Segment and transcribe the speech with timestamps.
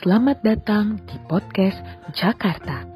[0.00, 1.76] Selamat datang di podcast
[2.16, 2.88] Jakarta,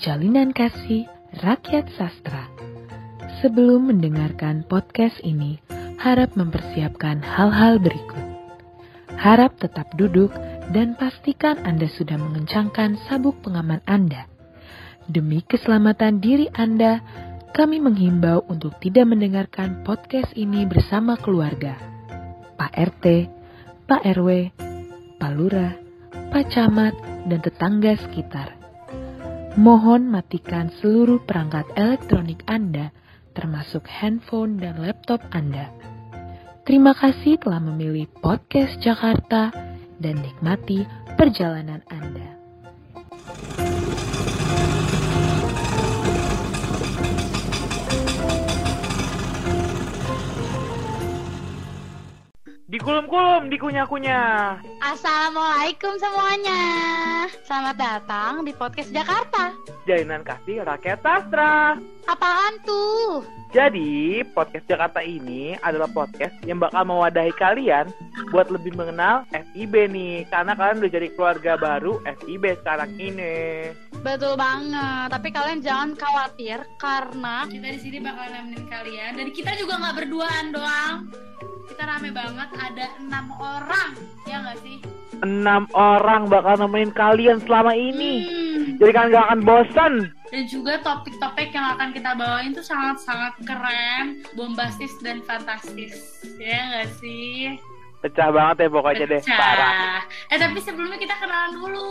[0.00, 1.04] Jalinan Kasih
[1.44, 2.48] Rakyat Sastra.
[3.44, 5.60] Sebelum mendengarkan podcast ini,
[6.00, 8.24] harap mempersiapkan hal-hal berikut.
[9.20, 10.32] Harap tetap duduk
[10.72, 14.24] dan pastikan Anda sudah mengencangkan sabuk pengaman Anda.
[15.12, 17.04] Demi keselamatan diri Anda,
[17.52, 21.76] kami menghimbau untuk tidak mendengarkan podcast ini bersama keluarga.
[22.56, 23.04] Pak RT,
[23.84, 24.56] Pak RW,
[25.20, 25.84] Pak Lurah,
[26.30, 26.94] Pak Camat,
[27.26, 28.54] dan tetangga sekitar.
[29.56, 32.92] Mohon matikan seluruh perangkat elektronik Anda,
[33.32, 35.72] termasuk handphone dan laptop Anda.
[36.68, 39.54] Terima kasih telah memilih podcast Jakarta
[39.96, 40.84] dan nikmati
[41.16, 42.35] perjalanan Anda.
[52.66, 54.58] Dikulum-kulum, dikunyah-kunyah.
[54.82, 56.62] Assalamualaikum semuanya.
[57.46, 59.54] Selamat datang di podcast Jakarta.
[59.86, 61.78] Jalinan kasih rakyat sastra.
[62.10, 63.22] Apaan tuh?
[63.54, 67.86] Jadi, podcast Jakarta ini adalah podcast yang bakal mewadahi kalian
[68.34, 70.26] buat lebih mengenal FIB nih.
[70.26, 73.70] Karena kalian udah jadi keluarga baru FIB sekarang ini.
[74.02, 75.14] Betul banget.
[75.14, 79.96] Tapi kalian jangan khawatir karena kita di sini bakal nemenin kalian dan kita juga nggak
[80.02, 80.98] berduaan doang
[81.66, 83.90] kita rame banget ada enam orang
[84.24, 84.78] ya nggak sih
[85.16, 88.20] Enam orang bakal nemenin kalian selama ini.
[88.20, 88.76] Hmm.
[88.76, 89.92] Jadi kalian gak akan bosan.
[90.26, 95.94] dan juga topik-topik yang akan kita bawain tuh sangat-sangat keren bombastis dan fantastis
[96.36, 97.56] ya nggak sih
[97.96, 99.20] Pecah banget ya pokoknya deh.
[99.20, 99.38] Pecah.
[99.38, 99.98] Parah.
[100.28, 101.88] eh tapi sebelumnya kita kenalan dulu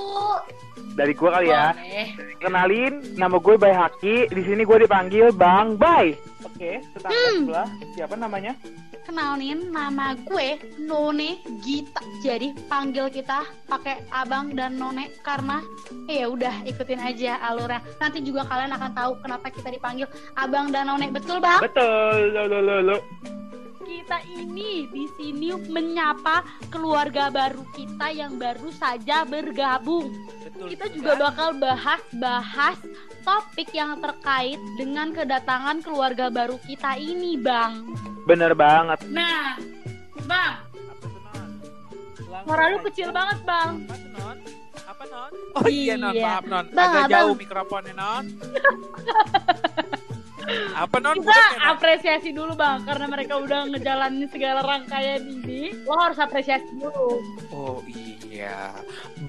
[0.93, 1.73] Dari gua kali ya.
[1.73, 4.15] boleh Kenalin, nama gue Bay Haki.
[4.29, 6.13] Di sini gue dipanggil Bang Bay.
[6.41, 7.35] Oke, tetangga Hmm.
[7.41, 7.69] sebelah.
[7.95, 8.53] Siapa namanya?
[9.05, 12.01] Kenalin nama gue None Gita.
[12.25, 15.61] Jadi panggil kita pakai abang dan none karena
[16.09, 17.79] ya udah ikutin aja alurnya.
[18.01, 21.07] Nanti juga kalian akan tahu kenapa kita dipanggil abang dan none.
[21.13, 21.61] Betul bang?
[21.61, 22.33] Betul.
[22.33, 22.97] Lo, lo, lo, lo.
[23.85, 30.09] Kita ini di sini menyapa keluarga baru kita yang baru saja bergabung.
[30.41, 30.73] Betul.
[30.73, 32.77] Kita juga bakal bahas-bahas
[33.21, 37.85] topik yang terkait dengan kedatangan keluarga baru kita ini, Bang.
[38.25, 39.05] Bener banget.
[39.07, 39.53] nah
[40.25, 40.57] bang
[42.45, 43.85] Suara lu kecil banget, Bang.
[43.85, 44.37] Apa Non?
[44.85, 45.31] Apa, Non?
[45.55, 46.13] Oh iya, Non.
[46.13, 46.25] Iya.
[46.25, 46.65] Maaf, Non.
[46.69, 47.11] Bang, Agak abang.
[47.13, 48.25] jauh mikrofonnya, Non.
[50.75, 51.17] Apa, Non?
[51.17, 55.73] Kita apresiasi dulu, Bang, karena mereka udah ngejalanin segala rangkaian ini.
[55.85, 57.21] Lo harus apresiasi dulu.
[57.49, 58.73] Oh iya,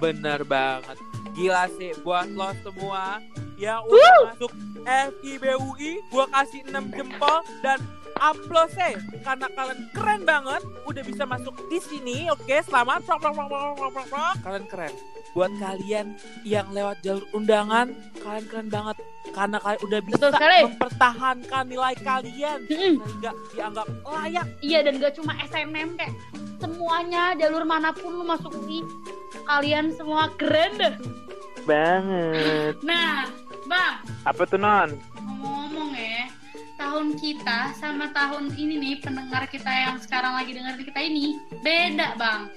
[0.01, 0.99] bener banget.
[1.37, 3.21] Gila sih buat lo semua
[3.61, 4.53] yang udah masuk
[4.87, 7.81] FIBUI, gua kasih 6 jempol dan
[8.19, 8.89] aplause
[9.21, 12.17] karena kalian keren banget udah bisa masuk di sini.
[12.29, 13.05] Oke, selamat.
[13.05, 14.35] Prok, prok, prok, prok, prok, prok, prok.
[14.41, 14.95] Kalian keren.
[15.33, 16.07] Buat kalian
[16.43, 18.97] yang lewat jalur undangan, kalian keren banget
[19.31, 20.59] karena kalian udah bisa Betul sekali.
[20.65, 22.95] mempertahankan nilai kalian Mm-mm.
[22.97, 24.47] sehingga dianggap layak.
[24.61, 26.15] Iya dan gak cuma SNM kayak
[26.57, 28.81] semuanya jalur mana pun lu masuk UI
[29.45, 30.95] kalian semua keren deh.
[31.67, 32.79] Banget.
[32.81, 33.27] nah
[33.67, 34.95] bang Apa tuh, Non?
[36.97, 42.17] Tahun kita sama tahun ini nih pendengar kita yang sekarang lagi dengar kita ini beda
[42.17, 42.49] bang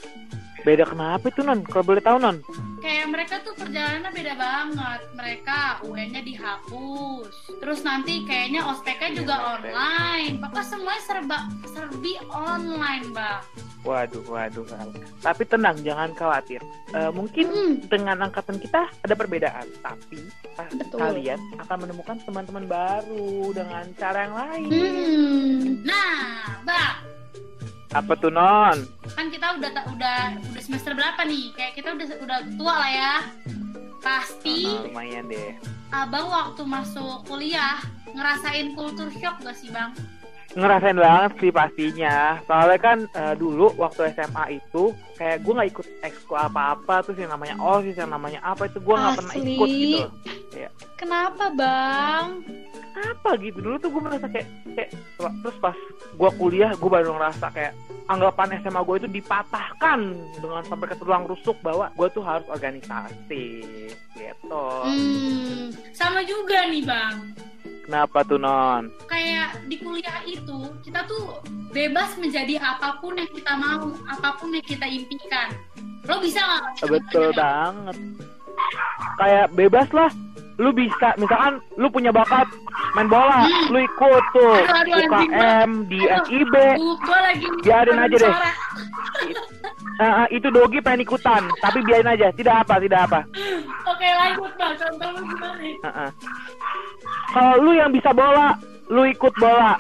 [0.60, 1.64] Beda kenapa itu, Non?
[1.64, 2.44] Kalau boleh tahu, Non?
[2.80, 7.28] kayak mereka tuh perjalanannya beda banget mereka UN-nya dihapus
[7.60, 13.44] terus nanti kayaknya ospeknya juga online pokoknya semuanya serba serbi online bang
[13.80, 15.04] Waduh, waduh, waduh.
[15.24, 16.60] Tapi tenang, jangan khawatir.
[16.92, 17.74] Eh, mungkin Hmm.
[17.88, 20.20] dengan angkatan kita ada perbedaan, tapi
[20.70, 21.00] Betul.
[21.00, 24.70] kalian akan menemukan teman-teman baru dengan cara yang lain.
[24.70, 25.58] Hmm.
[25.82, 26.20] nah
[26.62, 26.96] bang
[27.90, 28.78] Apa tuh, Non?
[29.10, 33.14] kan kita udah udah udah semester berapa nih kayak kita udah udah tua lah ya
[34.00, 35.58] pasti Ah, lumayan deh.
[35.90, 39.90] abang waktu masuk kuliah ngerasain kultur shock gak sih bang
[40.50, 42.42] Ngerasain banget sih pastinya.
[42.44, 47.30] Soalnya kan eh, dulu waktu SMA itu kayak gue nggak ikut ekskul apa-apa terus yang
[47.30, 50.10] namanya osis, yang namanya apa itu gue nggak pernah ikut gitu.
[50.68, 50.74] Loh.
[51.00, 52.44] Kenapa bang?
[53.00, 55.78] Apa gitu dulu tuh gue merasa kayak kayak terus pas
[56.20, 57.74] gue kuliah gue baru ngerasa kayak
[58.12, 60.00] anggapan SMA gue itu dipatahkan
[60.42, 63.46] dengan sampai ke tulang rusuk bahwa gue tuh harus organisasi
[64.18, 64.66] gitu.
[64.84, 65.72] Hmm.
[65.96, 67.16] sama juga nih bang
[67.88, 68.92] Kenapa tuh non?
[69.08, 71.40] kayak di kuliah itu kita tuh
[71.72, 75.56] bebas menjadi apa pun yang kita mau apa pun yang kita impikan
[76.10, 77.98] lo bisa nggak Betul banget.
[79.20, 80.12] Kayak bebas lah.
[80.60, 82.44] Lu bisa, misalkan lu punya bakat
[82.92, 86.00] main bola, lu ikut tuh Aduh, UKM di.
[86.28, 86.54] FIB.
[86.76, 87.00] Uh,
[87.64, 88.34] Biarin aja deh.
[90.00, 93.20] eh, itu Dogi pengen ikutan, tapi biarin aja, tidak apa, tidak apa.
[93.86, 95.64] Oke lanjut bang, contoh lu gimana?
[95.64, 96.10] Heeh.
[97.30, 98.56] Kalau lu yang bisa bola,
[98.88, 99.80] lu ikut bola.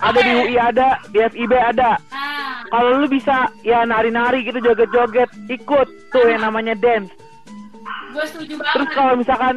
[0.00, 2.00] Ada di UI ada, di FIB ada.
[2.08, 7.12] Nah, Kalau lu bisa ya nari-nari gitu joget-joget, ikut tuh yang namanya dance.
[8.10, 8.96] gue setuju Terus banget.
[8.96, 9.54] kalau misalkan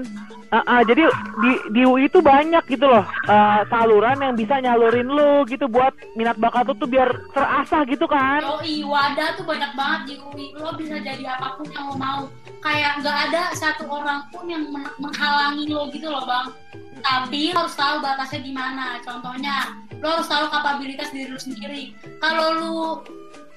[0.53, 1.09] ah, ah, jadi
[1.41, 5.97] di di UI itu banyak gitu loh eh, saluran yang bisa nyalurin lu gitu buat
[6.13, 8.45] minat bakat lu tuh biar terasah gitu kan.
[8.45, 10.45] Yoi, wadah tuh banyak banget di UI.
[10.53, 12.21] Lo bisa jadi apa pun yang lo mau.
[12.61, 16.47] Kayak nggak ada satu orang pun yang men- menghalangi lo gitu loh bang.
[17.03, 19.01] Tapi lo harus tahu batasnya di mana.
[19.03, 21.91] Contohnya, lo harus tahu kapabilitas diri lo sendiri.
[22.21, 22.73] Kalau lo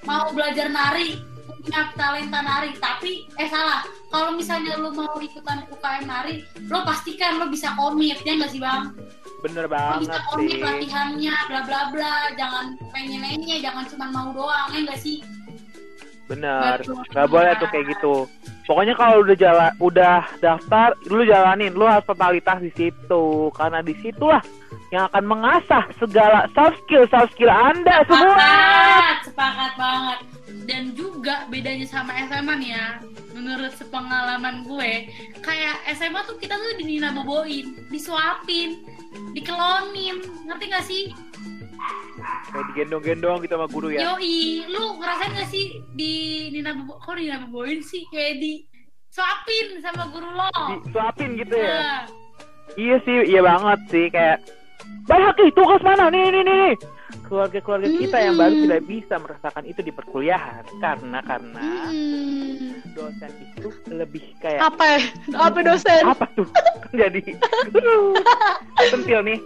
[0.03, 1.19] mau belajar nari,
[1.67, 3.83] punya talenta nari, tapi eh salah.
[4.07, 8.63] Kalau misalnya lo mau ikutan UKM nari, lo pastikan lo bisa komit ya nggak sih
[8.63, 8.95] bang?
[9.43, 10.27] Bener Lo banget bisa sih.
[10.31, 12.15] komit latihannya, bla bla bla.
[12.39, 15.19] Jangan pengen-pengen, jangan cuma mau doang ya nggak sih?
[16.27, 16.83] Bener.
[16.83, 17.03] Betul.
[17.15, 18.15] Gak boleh tuh kayak gitu.
[18.67, 23.95] Pokoknya kalau udah jalan, udah daftar, lu jalanin, lu harus totalitas di situ, karena di
[24.03, 24.43] situlah
[24.91, 28.35] yang akan mengasah segala soft skill, soft skill anda semua.
[28.35, 30.19] Sepakat, sepakat banget.
[30.67, 32.87] Dan juga bedanya sama SMA nih ya,
[33.31, 35.07] menurut sepengalaman gue,
[35.47, 38.83] kayak SMA tuh kita tuh dinina boboin, disuapin,
[39.31, 41.15] dikelonin, ngerti gak sih?
[42.47, 44.01] Kayak digendong-gendong gitu sama guru ya.
[44.07, 44.37] Yoi,
[44.67, 46.13] lu ngerasain gak sih di
[46.51, 48.07] Nina Bobo, kok Nina Boboin sih?
[48.07, 48.53] Kayak di
[49.09, 50.49] suapin sama guru lo.
[50.81, 51.77] Disuapin gitu ya.
[51.77, 52.05] Nah,
[52.75, 54.39] Iya sih, iya banget sih kayak
[55.07, 56.11] Bayaki, tugas mana?
[56.11, 56.73] Nih, nih, nih.
[57.23, 58.65] Keluarga-keluarga kita yang baru Mm-mm.
[58.67, 62.83] tidak bisa merasakan itu di perkuliahan karena karena Hmm.
[62.93, 65.01] dosen itu lebih kayak Apa ya?
[65.37, 66.03] Apa dosen?
[66.05, 66.47] apa tuh
[66.93, 67.23] jadi
[68.91, 69.39] sentil nih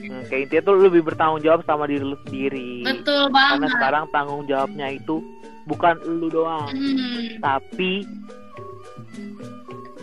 [0.00, 3.70] Hmm, kayak intinya tuh lebih bertanggung jawab sama diri lu sendiri betul karena banget.
[3.72, 5.16] sekarang tanggung jawabnya itu
[5.64, 8.06] bukan lu doang Hmm, tapi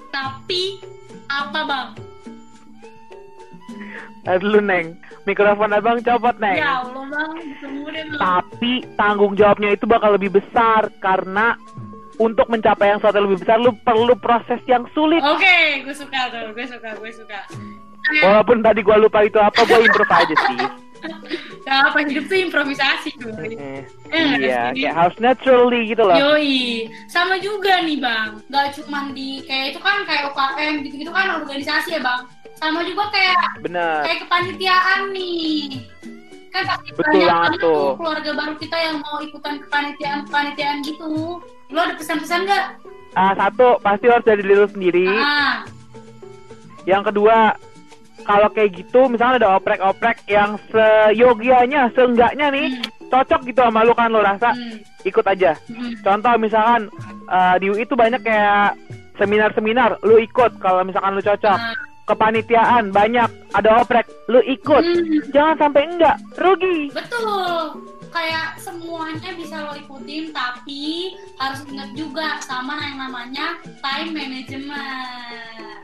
[0.10, 0.80] tapi
[1.28, 1.88] apa bang?
[4.26, 4.86] eh, dulu neng
[5.24, 7.32] mikrofon abang copot neng Ya Allah bang,
[7.62, 8.18] deh bang.
[8.18, 11.54] tapi tanggung jawabnya itu bakal lebih besar karena
[12.16, 16.48] untuk mencapai yang suatu lebih besar lu perlu proses yang sulit Oke, gue suka tuh,
[16.52, 17.40] gue suka, gue suka.
[18.22, 20.60] Walaupun tadi gua lupa itu apa gua improve aja sih
[21.62, 23.54] Gak apa hidup tuh improvisasi cuy.
[23.54, 28.38] Eh, Eh, iya kayak harus naturally gitu loh Yoi, sama juga nih bang.
[28.48, 32.22] Gak cuma di kayak itu kan kayak UKM gitu-gitu kan organisasi ya bang.
[32.56, 35.90] Sama juga kayak bener kayak kepanitiaan nih.
[36.50, 37.62] Kan pasti Betul banyak tuh.
[37.62, 41.42] tuh keluarga baru kita yang mau ikutan kepanitiaan kepanitiaan gitu.
[41.68, 42.66] Lo ada pesan-pesan nggak?
[43.14, 45.66] Ah, satu pasti harus dari diri lu sendiri Ah,
[46.84, 47.58] Yang kedua,
[48.24, 53.92] kalau kayak gitu, misalnya ada oprek-oprek yang seyogianya, seenggaknya nih, hmm, cocok gitu sama lu
[53.92, 55.52] kan lu rasa, hmm, ikut aja.
[55.68, 56.00] hmm.
[56.02, 56.88] Contoh misalkan
[57.28, 58.80] eh, di UI itu banyak kayak
[59.20, 61.60] seminar-seminar, lu ikut kalau misalkan lu cocok.
[61.60, 61.76] Nah,
[62.06, 63.26] Kepanitiaan banyak,
[63.58, 64.84] ada oprek, lu ikut.
[64.86, 65.34] hmm.
[65.34, 66.94] Jangan sampai enggak, rugi.
[66.94, 67.82] Betul.
[68.14, 75.75] Kayak semuanya bisa lo ikutin, tapi harus ingat juga sama yang namanya time management.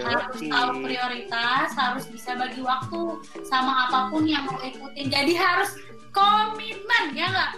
[0.00, 3.00] Harus tahu prioritas, harus bisa bagi waktu
[3.44, 5.06] sama apa pun yang mau ikutin.
[5.12, 5.76] Jadi harus
[6.10, 7.52] komitmen, ya nggak?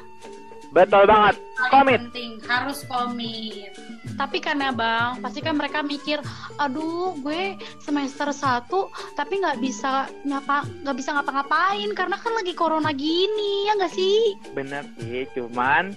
[0.72, 1.36] Betul banget.
[1.68, 2.00] Komit.
[2.08, 3.74] penting harus komit.
[4.18, 6.20] Tapi kan ya bang, pasti kan mereka mikir,
[6.60, 8.68] aduh gue semester 1
[9.16, 14.20] tapi nggak bisa nyapa, nggak bisa ngapa-ngapain karena kan lagi corona gini ya nggak sih?
[14.52, 15.96] Bener sih, cuman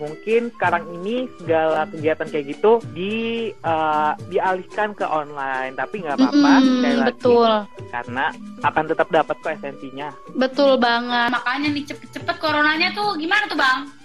[0.00, 3.14] mungkin sekarang ini segala kegiatan kayak gitu di
[3.52, 7.52] eh, dialihkan ke online, tapi nggak apa-apa sekali lagi betul,
[7.92, 8.26] karena
[8.64, 10.08] akan tetap dapat kok esensinya.
[10.36, 11.28] betul banget.
[11.34, 13.99] Makanya nih cepet-cepet coronanya tuh gimana tuh bang?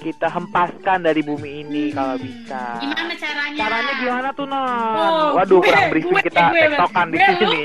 [0.00, 2.80] Kita hempaskan dari bumi ini kalau Hmm, bisa.
[2.80, 3.60] Gimana caranya?
[3.60, 4.56] Caranya gimana tuh non?
[4.56, 7.64] Oh, Waduh gue- kurang berisik gue- kita gue- tektokan di gue- sini.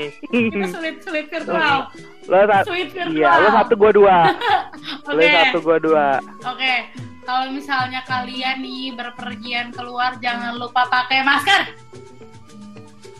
[0.52, 1.78] Kita sulit-sulit virtual.
[2.28, 3.06] lo virtual.
[3.08, 4.16] iya, lo satu gua dua.
[5.06, 5.30] Lo Oke.
[5.30, 6.06] satu gua dua.
[6.44, 6.74] Oke,
[7.22, 11.62] kalau misalnya kalian nih berpergian keluar jangan lupa pakai masker.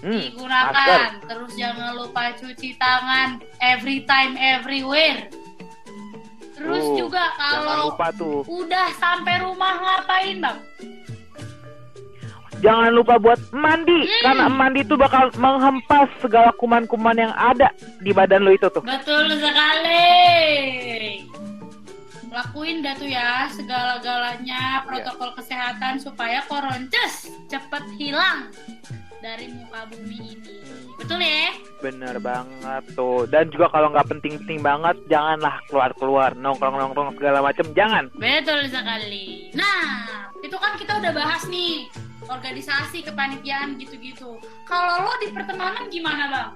[0.02, 0.75] Hmm, Digunakan.
[0.75, 1.02] masker.
[1.25, 3.28] Terus jangan lupa cuci tangan
[3.61, 5.30] every time everywhere.
[6.66, 8.38] Terus Tuh, juga Jangan kalau lupa tuh.
[8.44, 10.58] udah sampai rumah ngapain, Bang?
[12.56, 14.23] Jangan lupa buat mandi Hmm.
[14.25, 17.68] karena mandi itu bakal menghempas segala kuman-kuman yang ada
[18.00, 18.80] di badan lo itu tuh.
[18.80, 21.20] Betul sekali.
[22.26, 28.49] Lakuin dah tuh ya segala-galanya protokol kesehatan supaya koronces cepet hilang
[29.20, 30.56] dari muka bumi ini.
[30.97, 31.53] Betul ya?
[31.85, 33.29] Bener banget tuh.
[33.29, 37.69] Dan juga kalau nggak penting-penting banget, janganlah keluar-keluar nongkrong-nongkrong segala macem.
[37.76, 38.09] Jangan.
[38.17, 39.53] Betul sekali.
[39.53, 40.09] Nah,
[40.41, 41.87] itu kan kita udah bahas nih
[42.26, 44.41] organisasi kepanitiaan gitu-gitu.
[44.65, 46.50] Kalau lo di pertemanan gimana bang?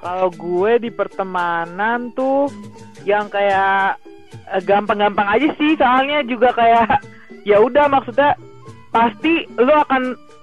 [0.00, 2.48] Kalau gue di pertemanan tuh
[3.04, 4.00] yang kayak
[4.48, 5.76] eh, gampang-gampang aja sih.
[5.76, 7.04] Soalnya juga kayak
[7.44, 8.32] ya udah maksudnya
[8.94, 10.02] pasti lo akan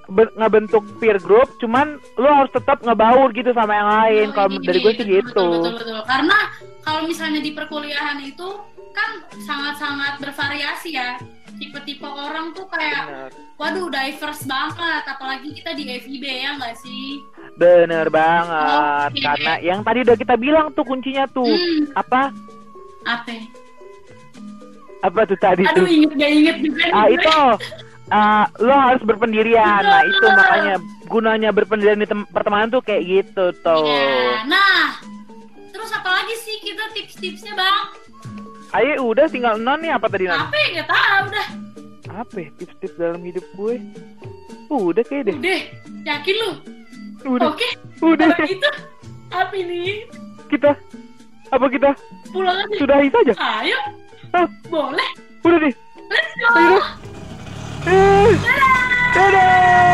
[0.10, 4.28] be- ngebentuk peer group, cuman lo harus tetap ngebaur gitu sama yang lain.
[4.28, 5.32] Oh, Kalau dari gue sih betul, gitu.
[5.32, 6.00] Betul, betul, betul.
[6.04, 6.38] Karena
[6.84, 8.48] kalau misalnya di perkuliahan itu
[8.92, 11.16] kan sangat-sangat bervariasi ya.
[11.54, 13.30] Tipe-tipe orang tuh kayak, Bener.
[13.56, 15.04] waduh diverse banget.
[15.06, 17.22] Apalagi kita di FIB ya nggak sih?
[17.54, 19.14] Bener banget.
[19.14, 19.22] Oke.
[19.22, 22.34] Karena yang tadi udah kita bilang tuh kuncinya tuh Hmm, apa?
[23.06, 23.36] apa?
[25.02, 25.88] Apa tuh tadi Aduh tuh?
[25.88, 27.30] inget gak inget juga Ah itu
[28.12, 29.82] ah, lo harus berpendirian.
[29.82, 30.36] Nah itu Betul.
[30.36, 30.76] makanya
[31.08, 33.84] gunanya berpendirian di tem- pertemanan tuh kayak gitu tuh.
[33.84, 35.00] Ya, nah,
[35.72, 37.84] terus apa lagi sih kita tips-tipsnya bang?
[38.72, 40.38] Ayo udah tinggal non nih apa tadi non?
[40.38, 41.48] Apa ya nggak tahu dah.
[42.14, 43.76] Apa ya tips-tips dalam hidup gue?
[44.70, 45.36] Udah kayak deh.
[45.38, 45.62] Udah,
[46.06, 46.52] yakin lu?
[47.28, 47.48] Udah.
[47.50, 47.68] Oke,
[48.00, 48.70] Udah kalau gitu
[49.30, 50.04] apa ini?
[50.48, 50.72] kita
[51.48, 51.90] apa kita
[52.32, 52.76] Pulang aja.
[52.76, 53.34] sudahi saja?
[53.60, 53.80] Ayo,
[54.32, 55.10] Ah, boleh.
[55.42, 55.74] udah deh.
[56.08, 56.72] Let's Ayo go.
[56.72, 56.84] deh.
[57.86, 58.38] 嗯
[59.14, 59.91] 这里